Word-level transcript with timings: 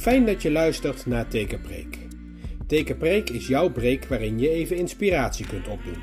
Fijn 0.00 0.26
dat 0.26 0.42
je 0.42 0.50
luistert 0.50 1.06
naar 1.06 1.28
Tekenpreek. 1.28 1.98
Tekenpreek 2.66 3.30
is 3.30 3.46
jouw 3.46 3.70
preek 3.70 4.04
waarin 4.04 4.38
je 4.38 4.50
even 4.50 4.76
inspiratie 4.76 5.46
kunt 5.46 5.68
opdoen. 5.68 6.02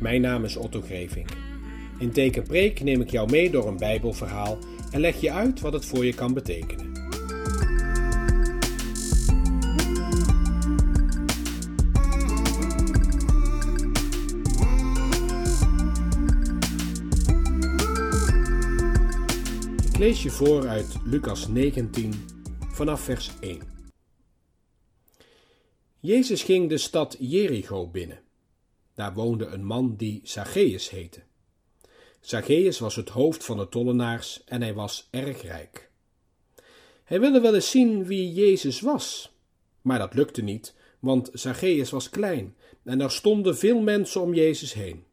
Mijn 0.00 0.20
naam 0.20 0.44
is 0.44 0.56
Otto 0.56 0.80
Grevink. 0.80 1.28
In 1.98 2.10
Tekenpreek 2.10 2.80
neem 2.80 3.00
ik 3.00 3.10
jou 3.10 3.30
mee 3.30 3.50
door 3.50 3.68
een 3.68 3.76
Bijbelverhaal 3.76 4.58
en 4.90 5.00
leg 5.00 5.20
je 5.20 5.32
uit 5.32 5.60
wat 5.60 5.72
het 5.72 5.84
voor 5.84 6.04
je 6.04 6.14
kan 6.14 6.34
betekenen. 6.34 6.86
Ik 19.86 19.98
lees 19.98 20.22
je 20.22 20.30
voor 20.30 20.68
uit 20.68 20.96
Lucas 21.04 21.48
19 21.48 22.37
vanaf 22.78 23.00
vers 23.00 23.30
1. 23.40 23.62
Jezus 26.00 26.42
ging 26.42 26.68
de 26.68 26.78
stad 26.78 27.16
Jericho 27.18 27.86
binnen. 27.86 28.20
Daar 28.94 29.14
woonde 29.14 29.46
een 29.46 29.64
man 29.64 29.96
die 29.96 30.20
Zacchaeus 30.24 30.90
heette. 30.90 31.20
Zacchaeus 32.20 32.78
was 32.78 32.96
het 32.96 33.08
hoofd 33.08 33.44
van 33.44 33.56
de 33.56 33.68
tollenaars 33.68 34.44
en 34.44 34.62
hij 34.62 34.74
was 34.74 35.08
erg 35.10 35.42
rijk. 35.42 35.90
Hij 37.04 37.20
wilde 37.20 37.40
wel 37.40 37.54
eens 37.54 37.70
zien 37.70 38.04
wie 38.04 38.32
Jezus 38.32 38.80
was, 38.80 39.32
maar 39.82 39.98
dat 39.98 40.14
lukte 40.14 40.42
niet, 40.42 40.74
want 40.98 41.30
Zacchaeus 41.32 41.90
was 41.90 42.10
klein 42.10 42.56
en 42.84 43.00
er 43.00 43.10
stonden 43.10 43.56
veel 43.56 43.80
mensen 43.80 44.20
om 44.20 44.34
Jezus 44.34 44.72
heen. 44.72 45.04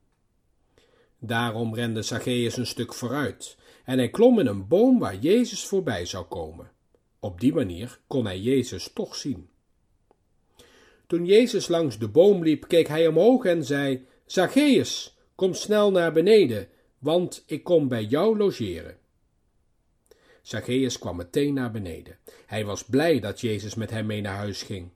Daarom 1.19 1.75
rende 1.75 2.02
Zacchaeus 2.02 2.57
een 2.57 2.67
stuk 2.67 2.94
vooruit 2.94 3.57
en 3.85 3.97
hij 3.97 4.09
klom 4.09 4.39
in 4.39 4.47
een 4.47 4.67
boom 4.67 5.00
waar 5.00 5.17
Jezus 5.17 5.66
voorbij 5.66 6.05
zou 6.05 6.25
komen. 6.25 6.73
Op 7.25 7.39
die 7.39 7.53
manier 7.53 7.99
kon 8.07 8.25
hij 8.25 8.39
Jezus 8.39 8.91
toch 8.93 9.15
zien. 9.15 9.49
Toen 11.07 11.25
Jezus 11.25 11.67
langs 11.67 11.97
de 11.97 12.07
boom 12.07 12.43
liep, 12.43 12.67
keek 12.67 12.87
hij 12.87 13.07
omhoog 13.07 13.45
en 13.45 13.65
zei: 13.65 14.05
Zacchaeus, 14.25 15.17
kom 15.35 15.53
snel 15.53 15.91
naar 15.91 16.13
beneden, 16.13 16.67
want 16.99 17.43
ik 17.45 17.63
kom 17.63 17.87
bij 17.87 18.03
jou 18.03 18.37
logeren. 18.37 18.97
Zacchaeus 20.41 20.99
kwam 20.99 21.15
meteen 21.15 21.53
naar 21.53 21.71
beneden. 21.71 22.17
Hij 22.45 22.65
was 22.65 22.83
blij 22.83 23.19
dat 23.19 23.41
Jezus 23.41 23.75
met 23.75 23.89
hem 23.89 24.05
mee 24.05 24.21
naar 24.21 24.37
huis 24.37 24.61
ging. 24.63 24.89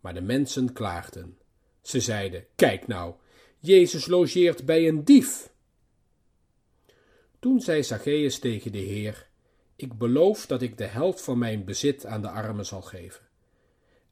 Maar 0.00 0.14
de 0.14 0.22
mensen 0.22 0.72
klaagden. 0.72 1.38
Ze 1.82 2.00
zeiden: 2.00 2.46
Kijk 2.54 2.86
nou, 2.86 3.14
Jezus 3.58 4.06
logeert 4.06 4.64
bij 4.64 4.88
een 4.88 5.04
dief. 5.04 5.52
Toen 7.38 7.60
zei 7.60 7.82
Zacchaeus 7.82 8.38
tegen 8.38 8.72
de 8.72 8.78
Heer: 8.78 9.32
Ik 9.76 9.98
beloof 9.98 10.46
dat 10.46 10.62
ik 10.62 10.78
de 10.78 10.84
helft 10.84 11.22
van 11.22 11.38
mijn 11.38 11.64
bezit 11.64 12.06
aan 12.06 12.22
de 12.22 12.28
armen 12.28 12.66
zal 12.66 12.82
geven. 12.82 13.20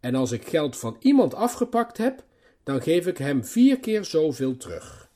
En 0.01 0.15
als 0.15 0.33
ik 0.33 0.47
geld 0.49 0.77
van 0.77 0.97
iemand 1.01 1.35
afgepakt 1.35 1.97
heb, 1.97 2.25
dan 2.63 2.83
geef 2.83 3.07
ik 3.07 3.19
hem 3.19 3.45
vier 3.45 3.81
keer 3.81 4.05
zoveel 4.05 4.57
terug. 4.57 5.11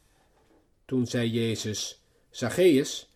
Toen 0.84 1.06
zei 1.06 1.30
Jezus: 1.30 2.02
Zacchaeus, 2.30 3.12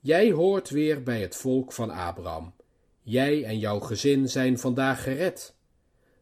jij 0.00 0.32
hoort 0.32 0.70
weer 0.70 1.02
bij 1.02 1.20
het 1.20 1.36
volk 1.36 1.72
van 1.72 1.90
Abraham. 1.90 2.54
Jij 3.02 3.44
en 3.44 3.58
jouw 3.58 3.80
gezin 3.80 4.28
zijn 4.28 4.58
vandaag 4.58 5.02
gered. 5.02 5.54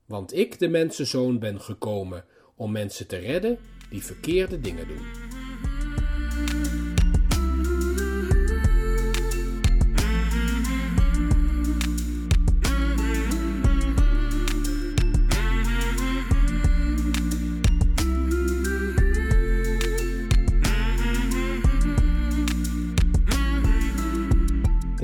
Want 0.06 0.34
ik, 0.34 0.59
de 0.59 0.69
mensenzoon, 0.69 1.39
ben 1.39 1.61
gekomen 1.61 2.25
om 2.55 2.73
mensen 2.73 3.06
te 3.06 3.17
redden 3.17 3.59
die 3.91 4.05
verkeerde 4.05 4.61
dingen 4.61 4.89
doen. 4.89 5.06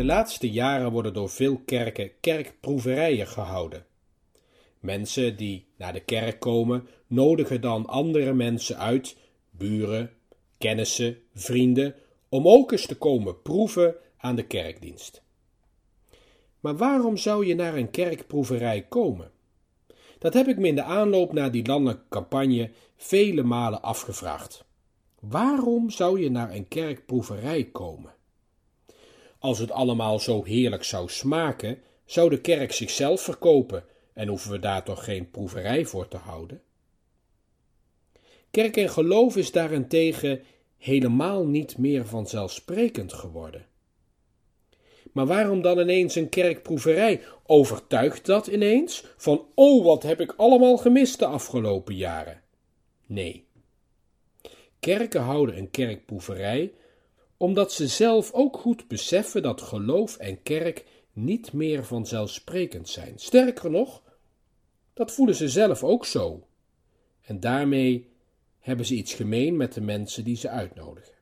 De 0.05 0.11
laatste 0.11 0.51
jaren 0.51 0.91
worden 0.91 1.13
door 1.13 1.31
veel 1.31 1.61
kerken 1.65 2.11
kerkproeverijen 2.21 3.27
gehouden. 3.27 3.87
Mensen 4.81 5.37
die 5.37 5.67
naar 5.77 5.93
de 5.93 6.01
kerk 6.01 6.41
komen, 6.41 6.89
nodigen 7.07 7.61
dan 7.61 7.87
andere 7.87 8.33
mensen 8.33 8.79
uit, 8.79 9.17
buren, 9.51 10.11
kennissen, 10.59 11.19
vrienden, 11.35 11.95
om 12.29 12.49
ook 12.49 12.73
eens 12.73 12.87
te 12.87 12.97
komen 12.97 13.43
proeven 13.43 13.95
aan 14.17 14.37
de 14.37 14.47
kerkdienst. 14.47 15.23
Maar 16.61 16.77
waarom 16.77 17.17
zou 17.17 17.47
je 17.47 17.55
naar 17.55 17.75
een 17.75 17.91
kerkproeverij 17.91 18.87
komen? 18.89 19.31
Dat 20.19 20.35
heb 20.35 20.47
ik 20.47 20.59
me 20.59 20.69
in 20.69 20.75
de 20.75 20.83
aanloop 20.83 21.33
naar 21.33 21.51
die 21.51 21.67
landelijke 21.67 22.09
campagne 22.09 22.71
vele 22.97 23.43
malen 23.43 23.83
afgevraagd. 23.83 24.65
Waarom 25.21 25.91
zou 25.91 26.21
je 26.21 26.31
naar 26.31 26.55
een 26.55 26.69
kerkproeverij 26.69 27.65
komen? 27.65 28.14
Als 29.45 29.59
het 29.59 29.71
allemaal 29.71 30.19
zo 30.19 30.45
heerlijk 30.45 30.85
zou 30.85 31.09
smaken, 31.09 31.79
zou 32.05 32.31
de 32.31 32.41
kerk 32.41 32.73
zichzelf 32.73 33.21
verkopen 33.21 33.85
en 34.15 34.29
hoeven 34.29 34.51
we 34.51 34.59
daar 34.59 34.85
toch 34.85 35.05
geen 35.05 35.31
proeverij 35.31 35.85
voor 35.85 36.09
te 36.09 36.17
houden? 36.17 36.63
Kerk 38.51 38.77
en 38.77 38.91
geloof 38.91 39.37
is 39.37 39.53
daarentegen 39.53 40.43
helemaal 40.77 41.47
niet 41.47 41.79
meer 41.79 42.07
vanzelfsprekend 42.07 43.13
geworden. 43.13 43.67
Maar 45.13 45.27
waarom 45.27 45.63
dan 45.63 45.79
ineens 45.79 46.15
een 46.15 46.29
kerkproeverij? 46.29 47.21
Overtuigt 47.47 48.27
dat 48.27 48.47
ineens 48.47 49.05
van, 49.17 49.47
oh 49.55 49.85
wat 49.85 50.03
heb 50.03 50.21
ik 50.21 50.35
allemaal 50.37 50.77
gemist 50.77 51.19
de 51.19 51.27
afgelopen 51.27 51.95
jaren? 51.95 52.43
Nee. 53.07 53.47
Kerken 54.81 55.23
houden 55.23 55.59
een 55.59 55.71
kerkproeverij 55.71 56.73
omdat 57.45 57.73
ze 57.73 57.89
zelf 57.89 58.33
ook 58.33 58.57
goed 58.57 58.89
beseffen 58.89 59.43
dat 59.43 59.61
geloof 59.61 60.17
en 60.17 60.43
kerk 60.43 60.85
niet 61.13 61.53
meer 61.53 61.85
vanzelfsprekend 61.85 62.89
zijn. 62.89 63.19
Sterker 63.19 63.71
nog, 63.71 64.03
dat 64.95 65.13
voelen 65.13 65.35
ze 65.35 65.49
zelf 65.49 65.83
ook 65.83 66.05
zo. 66.05 66.47
En 67.23 67.41
daarmee 67.41 68.13
hebben 68.59 68.87
ze 68.87 68.95
iets 68.95 69.15
gemeen 69.15 69.57
met 69.57 69.75
de 69.75 69.81
mensen 69.81 70.25
die 70.25 70.37
ze 70.37 70.49
uitnodigen. 70.49 71.15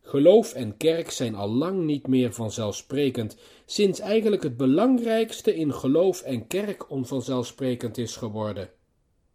Geloof 0.00 0.52
en 0.52 0.76
kerk 0.76 1.10
zijn 1.10 1.34
al 1.34 1.48
lang 1.48 1.84
niet 1.84 2.06
meer 2.06 2.32
vanzelfsprekend, 2.32 3.36
sinds 3.66 4.00
eigenlijk 4.00 4.42
het 4.42 4.56
belangrijkste 4.56 5.54
in 5.54 5.74
geloof 5.74 6.22
en 6.22 6.46
kerk 6.46 6.90
onvanzelfsprekend 6.90 7.98
is 7.98 8.16
geworden: 8.16 8.70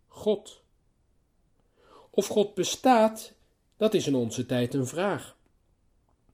God. 0.07 0.62
Of 2.09 2.28
God 2.28 2.53
bestaat 2.53 3.35
dat 3.77 3.93
is 3.93 4.07
in 4.07 4.15
onze 4.15 4.45
tijd 4.45 4.73
een 4.73 4.88
vraag. 4.88 5.38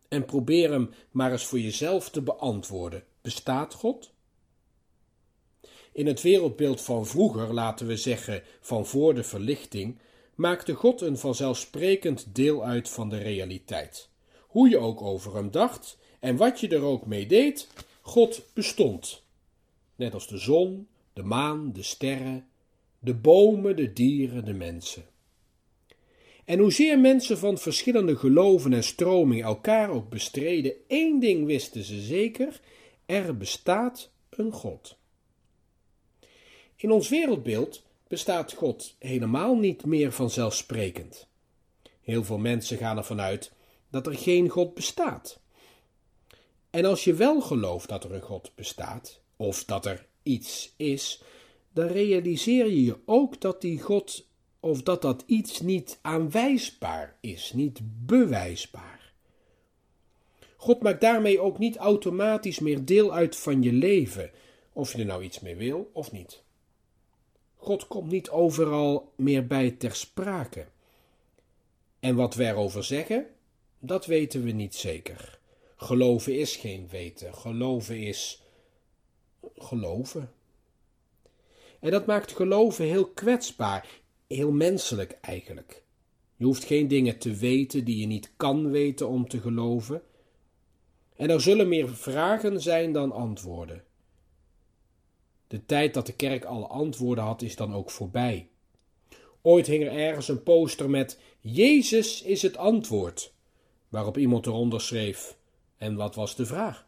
En 0.08 0.26
probeer 0.26 0.72
hem 0.72 0.90
maar 1.12 1.32
eens 1.32 1.46
voor 1.46 1.60
jezelf 1.60 2.10
te 2.10 2.22
beantwoorden. 2.22 3.04
Bestaat 3.22 3.74
God? 3.74 4.12
In 5.92 6.08
het 6.08 6.22
wereldbeeld 6.22 6.82
van 6.82 7.06
vroeger, 7.06 7.54
laten 7.54 7.88
we 7.88 7.98
zeggen 7.98 8.44
van 8.62 8.86
voor 8.86 9.14
de 9.14 9.24
verlichting, 9.24 10.00
maakte 10.36 10.74
God 10.74 11.02
een 11.02 11.18
vanzelfsprekend 11.18 12.36
deel 12.36 12.64
uit 12.64 12.90
van 12.90 13.10
de 13.10 13.18
realiteit. 13.18 14.10
Hoe 14.48 14.70
je 14.70 14.78
ook 14.78 15.02
over 15.02 15.36
hem 15.36 15.52
dacht 15.52 15.98
en 16.20 16.36
wat 16.38 16.60
je 16.60 16.68
er 16.68 16.82
ook 16.82 17.06
mee 17.06 17.28
deed, 17.28 17.68
God 18.02 18.42
bestond. 18.54 19.24
Net 19.96 20.14
als 20.14 20.28
de 20.28 20.38
zon, 20.38 20.88
de 21.14 21.24
maan, 21.24 21.74
de 21.74 21.84
sterren, 21.84 22.48
de 23.00 23.14
bomen, 23.14 23.76
de 23.76 23.94
dieren, 23.94 24.46
de 24.46 24.54
mensen. 24.54 25.06
En 26.46 26.60
hoezeer 26.60 27.00
mensen 27.00 27.38
van 27.38 27.58
verschillende 27.58 28.16
geloven 28.16 28.74
en 28.74 28.84
stromingen 28.84 29.46
elkaar 29.46 29.90
ook 29.90 30.10
bestreden, 30.10 30.74
één 30.88 31.20
ding 31.20 31.46
wisten 31.46 31.84
ze 31.84 32.02
zeker: 32.02 32.60
er 33.06 33.38
bestaat 33.38 34.12
een 34.30 34.52
God. 34.52 34.98
In 36.76 36.92
ons 36.92 37.10
wereldbeeld 37.10 37.84
bestaat 38.08 38.54
God 38.54 38.96
helemaal 39.00 39.56
niet 39.56 39.86
meer 39.86 40.12
vanzelfsprekend. 40.12 41.28
Heel 42.02 42.24
veel 42.24 42.38
mensen 42.38 42.78
gaan 42.78 42.98
ervan 42.98 43.22
uit 43.22 43.52
dat 43.90 44.08
er 44.08 44.16
geen 44.16 44.50
God 44.50 44.74
bestaat. 44.74 45.40
En 46.70 46.86
als 46.86 47.04
je 47.04 47.14
wel 47.14 47.42
gelooft 47.42 47.90
dat 47.90 48.04
er 48.04 48.14
een 48.14 48.22
God 48.22 48.52
bestaat, 48.56 49.20
of 49.36 49.66
dat 49.66 49.86
er 49.86 50.06
iets 50.24 50.74
is, 50.78 51.22
dan 51.74 51.88
realiseer 51.88 52.66
je 52.66 52.84
je 52.84 52.98
ook 53.06 53.42
dat 53.42 53.62
die 53.62 53.82
God 53.82 54.26
of 54.64 54.84
dat 54.84 55.02
dat 55.02 55.24
iets 55.26 55.62
niet 55.62 56.00
aanwijsbaar 56.02 57.18
is, 57.20 57.54
niet 57.54 57.80
bewijsbaar. 57.84 59.14
God 60.58 60.82
maakt 60.82 61.02
daarmee 61.02 61.40
ook 61.40 61.58
niet 61.58 61.78
automatisch 61.78 62.60
meer 62.60 62.86
deel 62.86 63.14
uit 63.14 63.36
van 63.36 63.62
je 63.62 63.74
leven, 63.74 64.32
of 64.74 64.92
je 64.92 65.00
er 65.00 65.06
nou 65.06 65.24
iets 65.24 65.40
mee 65.40 65.56
wil 65.56 65.90
of 65.94 66.12
niet. 66.12 66.44
God 67.56 67.88
komt 67.88 68.12
niet 68.12 68.30
overal 68.30 69.12
meer 69.16 69.48
bij 69.48 69.72
ter 69.72 69.96
sprake. 69.96 70.66
En 72.00 72.16
wat 72.16 72.36
we 72.36 72.46
erover 72.46 72.84
zeggen, 72.84 73.28
dat 73.80 74.06
weten 74.06 74.44
we 74.44 74.52
niet 74.52 74.76
zeker. 74.76 75.40
Geloven 75.76 76.40
is 76.40 76.56
geen 76.56 76.88
weten, 76.88 77.34
geloven 77.34 77.98
is 77.98 78.42
geloven. 79.58 80.32
En 81.80 81.92
dat 81.92 82.06
maakt 82.06 82.36
geloven 82.36 82.86
heel 82.86 83.08
kwetsbaar, 83.08 84.02
heel 84.36 84.52
menselijk 84.52 85.18
eigenlijk. 85.22 85.84
Je 86.36 86.46
hoeft 86.46 86.64
geen 86.64 86.88
dingen 86.88 87.18
te 87.18 87.36
weten 87.36 87.86
die 87.86 87.98
je 87.98 88.08
niet 88.08 88.32
kan 88.38 88.72
weten 88.72 89.08
om 89.08 89.28
te 89.28 89.40
geloven. 89.40 90.02
En 91.16 91.30
er 91.30 91.42
zullen 91.42 91.68
meer 91.68 91.90
vragen 91.90 92.62
zijn 92.62 92.92
dan 92.92 93.12
antwoorden. 93.12 93.84
De 95.48 95.66
tijd 95.66 95.94
dat 95.94 96.06
de 96.06 96.14
kerk 96.16 96.44
alle 96.44 96.68
antwoorden 96.68 97.24
had, 97.24 97.42
is 97.42 97.56
dan 97.56 97.74
ook 97.74 97.92
voorbij. 97.92 98.48
Ooit 99.42 99.68
hing 99.68 99.84
er 99.84 99.92
ergens 99.92 100.28
een 100.28 100.44
poster 100.44 100.90
met 100.90 101.20
Jezus 101.40 102.22
is 102.22 102.42
het 102.42 102.58
antwoord, 102.58 103.34
waarop 103.90 104.18
iemand 104.18 104.46
eronder 104.46 104.82
schreef: 104.82 105.38
En 105.78 105.96
wat 105.96 106.16
was 106.16 106.36
de 106.36 106.46
vraag? 106.46 106.86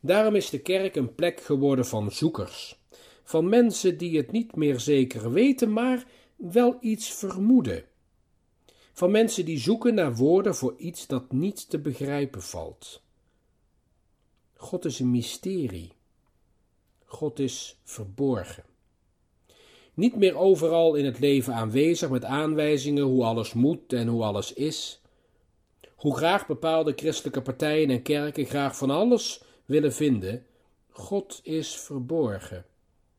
Daarom 0.00 0.34
is 0.34 0.50
de 0.50 0.58
kerk 0.58 0.96
een 0.96 1.14
plek 1.14 1.40
geworden 1.40 1.86
van 1.86 2.12
zoekers, 2.12 2.78
van 3.26 3.48
mensen 3.48 3.98
die 3.98 4.16
het 4.16 4.32
niet 4.32 4.56
meer 4.56 4.80
zeker 4.80 5.32
weten, 5.32 5.72
maar 5.72 6.06
wel 6.36 6.76
iets 6.80 7.12
vermoeden. 7.12 7.84
Van 8.92 9.10
mensen 9.10 9.44
die 9.44 9.58
zoeken 9.58 9.94
naar 9.94 10.14
woorden 10.14 10.54
voor 10.54 10.74
iets 10.76 11.06
dat 11.06 11.32
niet 11.32 11.70
te 11.70 11.78
begrijpen 11.78 12.42
valt. 12.42 13.02
God 14.54 14.84
is 14.84 14.98
een 14.98 15.10
mysterie. 15.10 15.92
God 17.04 17.38
is 17.38 17.80
verborgen. 17.84 18.64
Niet 19.94 20.16
meer 20.16 20.36
overal 20.36 20.94
in 20.94 21.04
het 21.04 21.18
leven 21.18 21.54
aanwezig 21.54 22.10
met 22.10 22.24
aanwijzingen 22.24 23.04
hoe 23.04 23.24
alles 23.24 23.52
moet 23.52 23.92
en 23.92 24.06
hoe 24.06 24.22
alles 24.22 24.52
is. 24.52 25.00
Hoe 25.94 26.16
graag 26.16 26.46
bepaalde 26.46 26.92
christelijke 26.96 27.42
partijen 27.42 27.90
en 27.90 28.02
kerken 28.02 28.46
graag 28.46 28.76
van 28.76 28.90
alles 28.90 29.42
willen 29.64 29.92
vinden, 29.92 30.46
God 30.90 31.40
is 31.42 31.76
verborgen. 31.76 32.64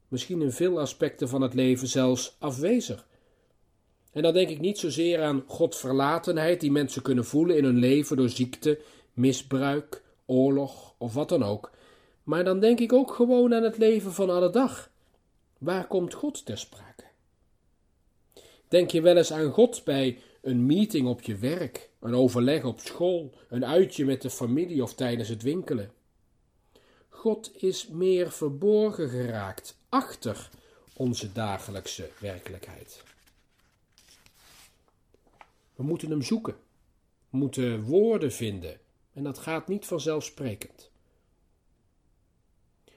Misschien 0.07 0.41
in 0.41 0.51
veel 0.51 0.79
aspecten 0.79 1.29
van 1.29 1.41
het 1.41 1.53
leven 1.53 1.87
zelfs 1.87 2.35
afwezig. 2.39 3.07
En 4.11 4.21
dan 4.21 4.33
denk 4.33 4.49
ik 4.49 4.59
niet 4.59 4.77
zozeer 4.77 5.21
aan 5.21 5.43
Godverlatenheid 5.47 6.61
die 6.61 6.71
mensen 6.71 7.01
kunnen 7.01 7.25
voelen 7.25 7.57
in 7.57 7.63
hun 7.63 7.77
leven 7.77 8.17
door 8.17 8.29
ziekte, 8.29 8.79
misbruik, 9.13 10.03
oorlog 10.25 10.95
of 10.97 11.13
wat 11.13 11.29
dan 11.29 11.43
ook. 11.43 11.71
Maar 12.23 12.43
dan 12.43 12.59
denk 12.59 12.79
ik 12.79 12.93
ook 12.93 13.13
gewoon 13.13 13.53
aan 13.53 13.63
het 13.63 13.77
leven 13.77 14.13
van 14.13 14.29
alle 14.29 14.49
dag. 14.49 14.91
Waar 15.57 15.87
komt 15.87 16.13
God 16.13 16.45
ter 16.45 16.57
sprake? 16.57 17.03
Denk 18.67 18.91
je 18.91 19.01
wel 19.01 19.17
eens 19.17 19.31
aan 19.31 19.51
God 19.51 19.83
bij 19.83 20.17
een 20.41 20.65
meeting 20.65 21.07
op 21.07 21.21
je 21.21 21.35
werk, 21.35 21.89
een 21.99 22.15
overleg 22.15 22.63
op 22.63 22.79
school, 22.79 23.33
een 23.49 23.65
uitje 23.65 24.05
met 24.05 24.21
de 24.21 24.29
familie 24.29 24.83
of 24.83 24.93
tijdens 24.93 25.29
het 25.29 25.41
winkelen? 25.41 25.91
God 27.17 27.51
is 27.63 27.87
meer 27.87 28.31
verborgen 28.31 29.09
geraakt 29.09 29.77
achter 29.89 30.49
onze 30.93 31.31
dagelijkse 31.31 32.09
werkelijkheid. 32.19 33.03
We 35.75 35.83
moeten 35.83 36.09
hem 36.09 36.21
zoeken. 36.21 36.55
We 37.29 37.37
moeten 37.37 37.83
woorden 37.83 38.31
vinden. 38.31 38.79
En 39.13 39.23
dat 39.23 39.37
gaat 39.37 39.67
niet 39.67 39.85
vanzelfsprekend. 39.85 40.89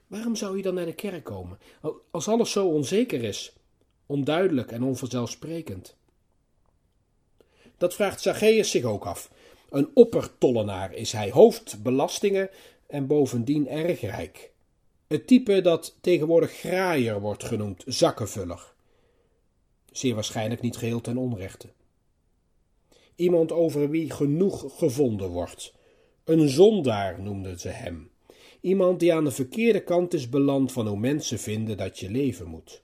Waarom 0.07 0.37
zou 0.37 0.57
je 0.57 0.63
dan 0.63 0.75
naar 0.75 0.85
de 0.85 0.95
kerk 0.95 1.25
komen? 1.25 1.59
Als 2.11 2.29
alles 2.29 2.51
zo 2.51 2.67
onzeker 2.67 3.23
is, 3.23 3.53
onduidelijk 4.07 4.73
en 4.73 4.83
onvanzelfsprekend. 4.83 5.97
Dat 7.77 7.95
vraagt 7.95 8.21
Zacchaeus 8.21 8.71
zich 8.71 8.85
ook 8.85 9.07
af. 9.07 9.31
Een 9.71 9.91
oppertollenaar 9.95 10.95
is 10.95 11.13
hij, 11.13 11.31
hoofdbelastingen 11.31 12.51
en 12.91 13.07
bovendien 13.07 13.69
erg 13.69 14.01
rijk. 14.01 14.53
Het 15.07 15.27
type 15.27 15.61
dat 15.61 15.97
tegenwoordig 16.01 16.53
graaier 16.53 17.21
wordt 17.21 17.45
genoemd, 17.45 17.83
zakkenvuller. 17.87 18.73
Zeer 19.93 20.15
waarschijnlijk 20.15 20.61
niet 20.61 20.77
geheel 20.77 21.01
ten 21.01 21.17
onrechte. 21.17 21.69
Iemand 23.15 23.53
over 23.53 23.91
wie 23.91 24.11
genoeg 24.11 24.79
gevonden 24.79 25.29
wordt. 25.29 25.75
Een 26.25 26.49
zondaar 26.49 27.23
noemden 27.23 27.59
ze 27.59 27.69
hem. 27.69 28.11
Iemand 28.61 29.01
die 29.01 29.15
aan 29.15 29.25
de 29.25 29.31
verkeerde 29.31 29.81
kant 29.81 30.15
is 30.15 30.29
beland 30.29 30.73
van 30.73 30.87
hoe 30.87 30.99
mensen 30.99 31.39
vinden 31.39 31.77
dat 31.77 31.99
je 31.99 32.11
leven 32.11 32.47
moet. 32.47 32.83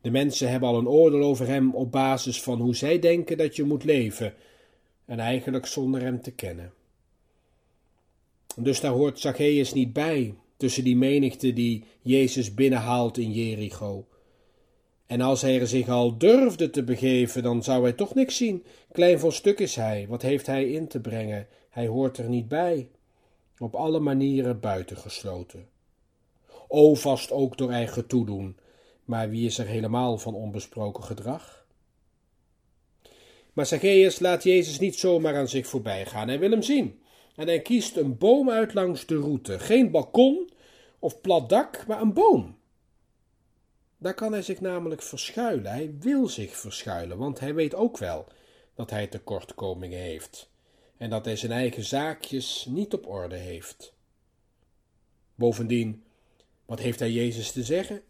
De 0.00 0.10
mensen 0.10 0.50
hebben 0.50 0.68
al 0.68 0.78
een 0.78 0.88
oordeel 0.88 1.22
over 1.22 1.46
hem 1.46 1.74
op 1.74 1.92
basis 1.92 2.42
van 2.42 2.60
hoe 2.60 2.74
zij 2.74 2.98
denken 2.98 3.36
dat 3.36 3.56
je 3.56 3.64
moet 3.64 3.84
leven, 3.84 4.34
en 5.04 5.18
eigenlijk 5.18 5.66
zonder 5.66 6.00
hem 6.00 6.22
te 6.22 6.30
kennen. 6.30 6.72
Dus 8.56 8.80
daar 8.80 8.92
hoort 8.92 9.20
Zacchaeus 9.20 9.72
niet 9.72 9.92
bij, 9.92 10.34
tussen 10.56 10.84
die 10.84 10.96
menigte 10.96 11.52
die 11.52 11.84
Jezus 12.02 12.54
binnenhaalt 12.54 13.18
in 13.18 13.32
Jericho. 13.32 14.06
En 15.06 15.20
als 15.20 15.42
hij 15.42 15.60
er 15.60 15.66
zich 15.66 15.88
al 15.88 16.18
durfde 16.18 16.70
te 16.70 16.84
begeven, 16.84 17.42
dan 17.42 17.62
zou 17.62 17.82
hij 17.82 17.92
toch 17.92 18.14
niks 18.14 18.36
zien. 18.36 18.64
Klein 18.92 19.18
van 19.18 19.32
stuk 19.32 19.58
is 19.58 19.76
hij, 19.76 20.06
wat 20.08 20.22
heeft 20.22 20.46
hij 20.46 20.70
in 20.70 20.88
te 20.88 21.00
brengen? 21.00 21.46
Hij 21.70 21.86
hoort 21.86 22.18
er 22.18 22.28
niet 22.28 22.48
bij. 22.48 22.90
Op 23.58 23.74
alle 23.74 24.00
manieren 24.00 24.60
buitengesloten. 24.60 25.68
O, 26.68 26.94
vast 26.94 27.32
ook 27.32 27.58
door 27.58 27.70
eigen 27.70 28.06
toedoen, 28.06 28.56
maar 29.04 29.30
wie 29.30 29.46
is 29.46 29.58
er 29.58 29.66
helemaal 29.66 30.18
van 30.18 30.34
onbesproken 30.34 31.04
gedrag? 31.04 31.66
Maar 33.52 33.66
Zacchaeus 33.66 34.18
laat 34.18 34.42
Jezus 34.42 34.78
niet 34.78 34.98
zomaar 34.98 35.36
aan 35.36 35.48
zich 35.48 35.66
voorbij 35.66 36.06
gaan, 36.06 36.28
hij 36.28 36.38
wil 36.38 36.50
hem 36.50 36.62
zien. 36.62 36.98
En 37.34 37.46
hij 37.46 37.62
kiest 37.62 37.96
een 37.96 38.18
boom 38.18 38.50
uit 38.50 38.74
langs 38.74 39.06
de 39.06 39.16
route. 39.16 39.58
Geen 39.58 39.90
balkon 39.90 40.50
of 40.98 41.20
plat 41.20 41.48
dak, 41.48 41.86
maar 41.86 42.00
een 42.00 42.12
boom. 42.12 42.58
Daar 43.98 44.14
kan 44.14 44.32
hij 44.32 44.42
zich 44.42 44.60
namelijk 44.60 45.02
verschuilen. 45.02 45.72
Hij 45.72 45.94
wil 46.00 46.28
zich 46.28 46.56
verschuilen, 46.56 47.18
want 47.18 47.40
hij 47.40 47.54
weet 47.54 47.74
ook 47.74 47.98
wel 47.98 48.26
dat 48.74 48.90
hij 48.90 49.06
tekortkomingen 49.06 49.98
heeft 49.98 50.50
en 50.96 51.10
dat 51.10 51.24
hij 51.24 51.36
zijn 51.36 51.52
eigen 51.52 51.84
zaakjes 51.84 52.66
niet 52.68 52.92
op 52.92 53.06
orde 53.06 53.36
heeft. 53.36 53.94
Bovendien, 55.34 56.04
wat 56.64 56.78
heeft 56.78 56.98
hij 56.98 57.10
Jezus 57.10 57.52
te 57.52 57.62
zeggen? 57.62 58.02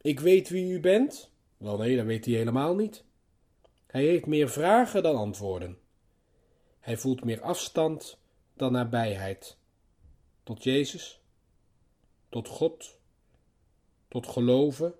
Ik 0.00 0.20
weet 0.20 0.48
wie 0.48 0.72
u 0.72 0.80
bent? 0.80 1.30
Wel 1.56 1.76
nee, 1.76 1.96
dat 1.96 2.06
weet 2.06 2.24
hij 2.24 2.34
helemaal 2.34 2.74
niet. 2.74 3.04
Hij 3.86 4.04
heeft 4.04 4.26
meer 4.26 4.50
vragen 4.50 5.02
dan 5.02 5.16
antwoorden. 5.16 5.78
Hij 6.80 6.96
voelt 6.96 7.24
meer 7.24 7.40
afstand 7.40 8.18
dan 8.62 8.72
nabijheid. 8.72 9.56
Tot 10.42 10.62
Jezus, 10.64 11.20
tot 12.28 12.48
God, 12.48 12.98
tot 14.08 14.26
geloven, 14.26 14.94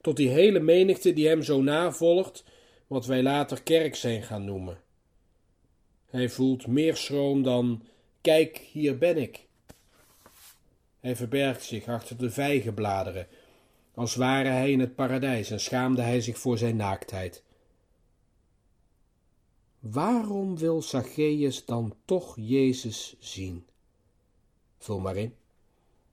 tot 0.00 0.16
die 0.16 0.28
hele 0.28 0.60
menigte 0.60 1.12
die 1.12 1.28
hem 1.28 1.42
zo 1.42 1.62
navolgt, 1.62 2.44
wat 2.86 3.06
wij 3.06 3.22
later 3.22 3.62
kerk 3.62 3.94
zijn 3.94 4.22
gaan 4.22 4.44
noemen. 4.44 4.80
Hij 6.06 6.28
voelt 6.28 6.66
meer 6.66 6.96
schroom 6.96 7.42
dan 7.42 7.82
kijk, 8.20 8.56
hier 8.56 8.98
ben 8.98 9.16
ik. 9.16 9.46
Hij 11.00 11.16
verbergt 11.16 11.62
zich 11.62 11.88
achter 11.88 12.18
de 12.18 12.30
vijgenbladeren, 12.30 13.26
als 13.94 14.14
ware 14.14 14.48
hij 14.48 14.70
in 14.70 14.80
het 14.80 14.94
paradijs 14.94 15.50
en 15.50 15.60
schaamde 15.60 16.02
hij 16.02 16.20
zich 16.20 16.38
voor 16.38 16.58
zijn 16.58 16.76
naaktheid. 16.76 17.42
Waarom 19.82 20.58
wil 20.58 20.82
Zacchaeus 20.82 21.64
dan 21.64 21.94
toch 22.04 22.36
Jezus 22.36 23.16
zien? 23.18 23.66
Vul 24.78 25.00
maar 25.00 25.16
in. 25.16 25.34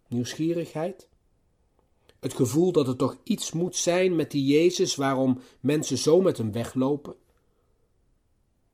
Nieuwsgierigheid? 0.07 1.07
Het 2.19 2.33
gevoel 2.33 2.71
dat 2.71 2.87
er 2.87 2.95
toch 2.95 3.17
iets 3.23 3.51
moet 3.51 3.75
zijn 3.75 4.15
met 4.15 4.31
die 4.31 4.45
Jezus 4.45 4.95
waarom 4.95 5.39
mensen 5.59 5.97
zo 5.97 6.21
met 6.21 6.37
hem 6.37 6.51
weglopen? 6.51 7.15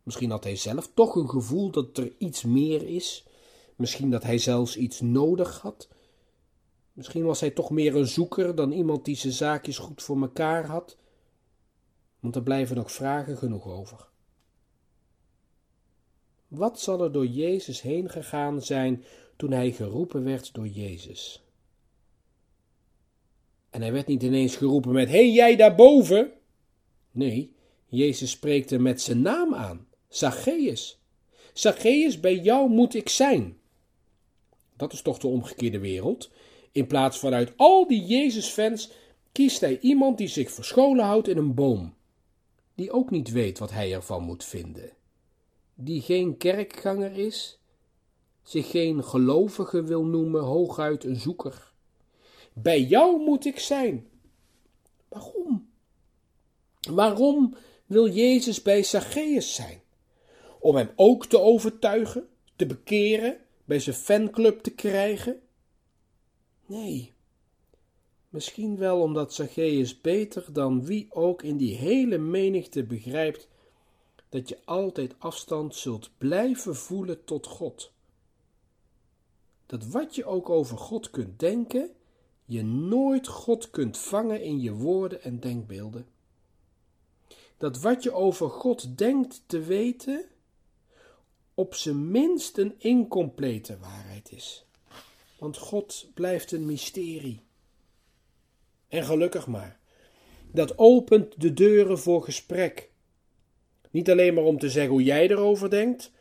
Misschien 0.03 0.31
had 0.31 0.43
hij 0.43 0.55
zelf 0.55 0.91
toch 0.93 1.15
een 1.15 1.29
gevoel 1.29 1.71
dat 1.71 1.97
er 1.97 2.13
iets 2.17 2.43
meer 2.43 2.87
is. 2.87 3.25
Misschien 3.75 4.11
dat 4.11 4.23
hij 4.23 4.37
zelfs 4.37 4.77
iets 4.77 5.01
nodig 5.01 5.61
had. 5.61 5.89
Misschien 6.93 7.25
was 7.25 7.39
hij 7.39 7.51
toch 7.51 7.69
meer 7.69 7.95
een 7.95 8.07
zoeker 8.07 8.55
dan 8.55 8.71
iemand 8.71 9.05
die 9.05 9.15
zijn 9.15 9.33
zaakjes 9.33 9.77
goed 9.77 10.03
voor 10.03 10.17
mekaar 10.17 10.65
had. 10.65 10.97
Want 12.19 12.35
er 12.35 12.43
blijven 12.43 12.75
nog 12.75 12.91
vragen 12.91 13.37
genoeg 13.37 13.67
over. 13.67 14.13
Wat 16.55 16.79
zal 16.79 17.03
er 17.03 17.11
door 17.11 17.25
Jezus 17.25 17.81
heen 17.81 18.09
gegaan 18.09 18.61
zijn 18.61 19.03
toen 19.35 19.51
hij 19.51 19.71
geroepen 19.71 20.23
werd 20.23 20.53
door 20.53 20.67
Jezus? 20.67 21.43
En 23.69 23.81
hij 23.81 23.91
werd 23.91 24.07
niet 24.07 24.23
ineens 24.23 24.55
geroepen 24.55 24.91
met: 24.91 25.09
hey, 25.09 25.31
jij 25.31 25.55
daarboven! 25.55 26.31
Nee, 27.11 27.55
Jezus 27.85 28.31
spreekt 28.31 28.69
hem 28.69 28.81
met 28.81 29.01
zijn 29.01 29.21
naam 29.21 29.53
aan. 29.53 29.87
Zacchaeus. 30.07 30.99
Zacchaeus, 31.53 32.19
bij 32.19 32.39
jou 32.39 32.69
moet 32.69 32.93
ik 32.93 33.09
zijn. 33.09 33.57
Dat 34.77 34.93
is 34.93 35.01
toch 35.01 35.17
de 35.17 35.27
omgekeerde 35.27 35.79
wereld. 35.79 36.31
In 36.71 36.87
plaats 36.87 37.19
van 37.19 37.33
uit 37.33 37.53
al 37.55 37.87
die 37.87 38.05
Jezus-fans 38.05 38.91
kiest 39.31 39.61
hij 39.61 39.79
iemand 39.79 40.17
die 40.17 40.27
zich 40.27 40.51
verscholen 40.51 41.05
houdt 41.05 41.27
in 41.27 41.37
een 41.37 41.53
boom. 41.53 41.93
Die 42.75 42.91
ook 42.91 43.11
niet 43.11 43.31
weet 43.31 43.59
wat 43.59 43.71
hij 43.71 43.93
ervan 43.93 44.23
moet 44.23 44.43
vinden. 44.43 44.94
Die 45.75 46.01
geen 46.01 46.37
kerkganger 46.37 47.17
is. 47.17 47.59
zich 48.43 48.69
geen 48.69 49.03
gelovige 49.03 49.83
wil 49.83 50.03
noemen, 50.03 50.41
hooguit 50.41 51.03
een 51.03 51.19
zoeker. 51.19 51.71
Bij 52.53 52.81
jou 52.81 53.23
moet 53.23 53.45
ik 53.45 53.59
zijn. 53.59 54.07
Waarom? 55.07 55.69
Waarom 56.89 57.55
wil 57.85 58.09
Jezus 58.09 58.61
bij 58.61 58.83
Zacchaeus 58.83 59.55
zijn? 59.55 59.81
Om 60.59 60.75
hem 60.75 60.89
ook 60.95 61.25
te 61.25 61.39
overtuigen, 61.39 62.27
te 62.55 62.65
bekeren, 62.65 63.37
bij 63.65 63.79
zijn 63.79 63.95
fanclub 63.95 64.61
te 64.61 64.71
krijgen? 64.71 65.41
Nee, 66.65 67.11
misschien 68.29 68.77
wel 68.77 69.01
omdat 69.01 69.33
Zacchaeus 69.33 70.01
beter 70.01 70.45
dan 70.53 70.85
wie 70.85 71.07
ook 71.09 71.43
in 71.43 71.57
die 71.57 71.75
hele 71.75 72.17
menigte 72.17 72.83
begrijpt 72.83 73.47
dat 74.35 74.49
je 74.49 74.57
altijd 74.65 75.15
afstand 75.17 75.75
zult 75.75 76.09
blijven 76.17 76.75
voelen 76.75 77.23
tot 77.23 77.45
God. 77.47 77.91
Dat 79.65 79.87
wat 79.87 80.15
je 80.15 80.25
ook 80.25 80.49
over 80.49 80.77
God 80.77 81.09
kunt 81.09 81.39
denken, 81.39 81.89
je 82.45 82.63
nooit 82.63 83.27
God 83.27 83.69
kunt 83.69 83.97
vangen 83.97 84.41
in 84.41 84.61
je 84.61 84.71
woorden 84.71 85.21
en 85.21 85.39
denkbeelden. 85.39 86.07
Dat 87.57 87.79
wat 87.79 88.03
je 88.03 88.11
over 88.11 88.49
God 88.49 88.97
denkt 88.97 89.43
te 89.45 89.59
weten, 89.59 90.25
op 91.53 91.75
zijn 91.75 92.11
minst 92.11 92.57
een 92.57 92.75
incomplete 92.77 93.77
waarheid 93.77 94.31
is. 94.31 94.65
Want 95.37 95.57
God 95.57 96.07
blijft 96.13 96.51
een 96.51 96.65
mysterie. 96.65 97.41
En 98.87 99.03
gelukkig 99.03 99.47
maar. 99.47 99.79
Dat 100.51 100.77
opent 100.77 101.41
de 101.41 101.53
deuren 101.53 101.99
voor 101.99 102.23
gesprek. 102.23 102.93
Niet 103.95 104.09
alleen 104.09 104.33
maar 104.33 104.43
om 104.43 104.57
te 104.57 104.69
zeggen 104.69 104.91
hoe 104.91 105.03
jij 105.03 105.29
erover 105.29 105.69
denkt, 105.69 106.11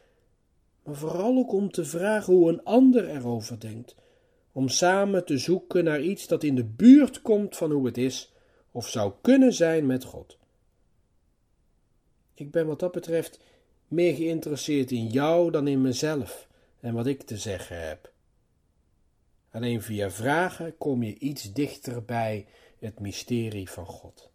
maar 0.82 0.94
vooral 0.94 1.36
ook 1.36 1.52
om 1.52 1.70
te 1.70 1.84
vragen 1.84 2.34
hoe 2.34 2.48
een 2.48 2.64
ander 2.64 3.08
erover 3.08 3.60
denkt. 3.60 3.96
Om 4.52 4.68
samen 4.68 5.24
te 5.24 5.38
zoeken 5.38 5.84
naar 5.84 6.00
iets 6.00 6.26
dat 6.26 6.42
in 6.42 6.54
de 6.54 6.64
buurt 6.64 7.22
komt 7.22 7.56
van 7.56 7.70
hoe 7.70 7.86
het 7.86 7.98
is 7.98 8.32
of 8.70 8.88
zou 8.88 9.12
kunnen 9.22 9.52
zijn 9.52 9.86
met 9.86 10.04
God. 10.04 10.38
Ik 12.34 12.50
ben 12.50 12.66
wat 12.66 12.80
dat 12.80 12.92
betreft 12.92 13.40
meer 13.88 14.14
geïnteresseerd 14.14 14.90
in 14.90 15.06
jou 15.06 15.50
dan 15.50 15.68
in 15.68 15.80
mezelf 15.80 16.48
en 16.80 16.94
wat 16.94 17.06
ik 17.06 17.22
te 17.22 17.36
zeggen 17.36 17.88
heb. 17.88 18.12
Alleen 19.50 19.82
via 19.82 20.10
vragen 20.10 20.78
kom 20.78 21.02
je 21.02 21.18
iets 21.18 21.52
dichter 21.52 22.04
bij 22.04 22.46
het 22.78 23.00
mysterie 23.00 23.70
van 23.70 23.86
God. 23.86 24.32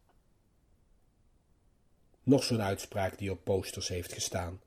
Nog 2.30 2.44
zo'n 2.44 2.62
uitspraak 2.62 3.18
die 3.18 3.32
op 3.32 3.44
posters 3.44 3.88
heeft 3.88 4.14
gestaan. 4.14 4.62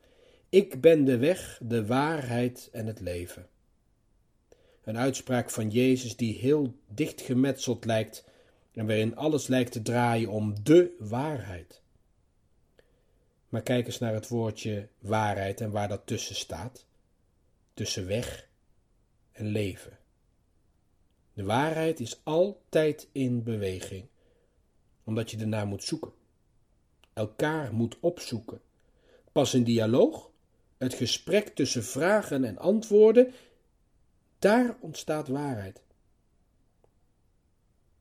Ik 0.48 0.80
ben 0.80 1.04
de 1.04 1.16
weg, 1.16 1.60
de 1.62 1.86
waarheid 1.86 2.68
en 2.72 2.86
het 2.86 3.00
leven. 3.00 3.48
Een 4.84 4.98
uitspraak 4.98 5.50
van 5.50 5.70
Jezus 5.70 6.16
die 6.16 6.38
heel 6.38 6.74
dicht 6.88 7.20
gemetseld 7.20 7.84
lijkt 7.84 8.24
en 8.72 8.86
waarin 8.86 9.16
alles 9.16 9.46
lijkt 9.46 9.72
te 9.72 9.82
draaien 9.82 10.28
om 10.28 10.54
de 10.62 10.96
waarheid. 10.98 11.82
Maar 13.48 13.62
kijk 13.62 13.86
eens 13.86 13.98
naar 13.98 14.14
het 14.14 14.28
woordje 14.28 14.88
waarheid 14.98 15.60
en 15.60 15.70
waar 15.70 15.88
dat 15.88 16.06
tussen 16.06 16.34
staat. 16.34 16.86
Tussen 17.74 18.06
weg 18.06 18.48
en 19.32 19.46
leven. 19.46 19.98
De 21.32 21.44
waarheid 21.44 22.00
is 22.00 22.20
altijd 22.22 23.08
in 23.12 23.42
beweging, 23.42 24.06
omdat 25.04 25.30
je 25.30 25.38
ernaar 25.38 25.66
moet 25.66 25.84
zoeken. 25.84 26.20
Elkaar 27.12 27.74
moet 27.74 27.96
opzoeken. 28.00 28.60
Pas 29.32 29.52
een 29.52 29.64
dialoog, 29.64 30.30
het 30.78 30.94
gesprek 30.94 31.48
tussen 31.48 31.84
vragen 31.84 32.44
en 32.44 32.58
antwoorden, 32.58 33.32
daar 34.38 34.76
ontstaat 34.80 35.28
waarheid. 35.28 35.82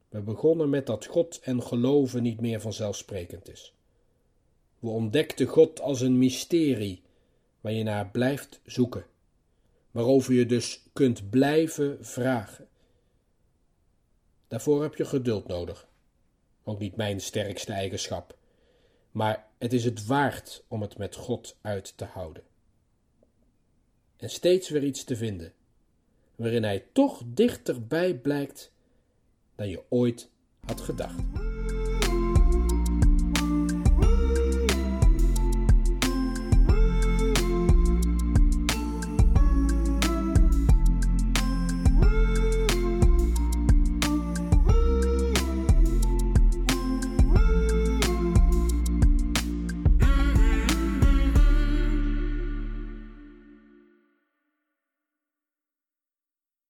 We 0.10 0.22
begonnen 0.22 0.70
met 0.70 0.86
dat 0.86 1.06
God 1.06 1.40
en 1.40 1.64
geloven 1.64 2.24
niet 2.24 2.42
meer 2.42 2.62
vanzelfsprekend 2.62 3.50
is. 3.50 3.74
We 4.80 4.90
ontdekten 4.90 5.48
God 5.48 5.80
als 5.82 6.02
een 6.02 6.18
mysterie 6.18 7.02
waar 7.62 7.72
je 7.74 7.84
naar 7.84 8.10
blijft 8.10 8.62
zoeken, 8.66 9.06
waarover 9.92 10.34
je 10.34 10.46
dus 10.46 10.84
kunt 10.94 11.30
blijven 11.30 12.06
vragen. 12.06 12.68
Daarvoor 14.48 14.82
heb 14.82 14.96
je 14.96 15.06
geduld 15.06 15.48
nodig. 15.48 15.88
Ook 16.64 16.80
niet 16.80 16.96
mijn 16.96 17.22
sterkste 17.22 17.74
eigenschap. 17.74 18.38
Maar 19.12 19.48
het 19.58 19.74
is 19.74 19.84
het 19.84 20.06
waard 20.06 20.64
om 20.68 20.82
het 20.82 20.98
met 20.98 21.16
God 21.16 21.58
uit 21.62 21.98
te 21.98 22.06
houden. 22.06 22.44
En 24.18 24.30
steeds 24.30 24.70
weer 24.70 24.84
iets 24.84 25.04
te 25.04 25.16
vinden, 25.16 25.54
waarin 26.36 26.64
Hij 26.64 26.86
toch 26.92 27.22
dichterbij 27.26 28.18
blijkt 28.18 28.72
dan 29.56 29.70
je 29.70 29.84
ooit 29.90 30.30
had 30.66 30.82
gedacht. 30.82 31.51